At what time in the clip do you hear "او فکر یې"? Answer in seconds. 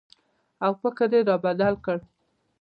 0.65-1.19